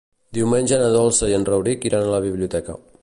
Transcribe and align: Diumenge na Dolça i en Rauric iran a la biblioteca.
Diumenge 0.37 0.79
na 0.83 0.87
Dolça 0.95 1.29
i 1.33 1.35
en 1.41 1.45
Rauric 1.51 1.85
iran 1.91 2.07
a 2.09 2.13
la 2.15 2.23
biblioteca. 2.25 2.79